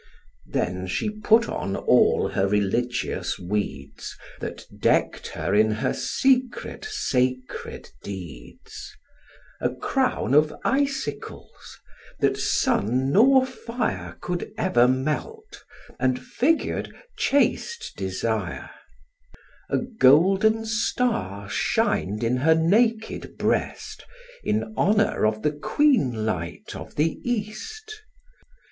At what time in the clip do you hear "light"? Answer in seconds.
26.25-26.75